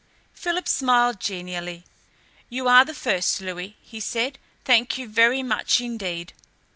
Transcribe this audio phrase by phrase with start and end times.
[0.33, 1.83] Philip smiled genially.
[2.49, 4.39] "You are the first, Louis," he said.
[4.65, 6.33] "Thank you very much indeed."